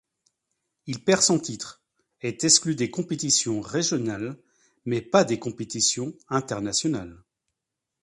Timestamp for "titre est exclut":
1.39-2.73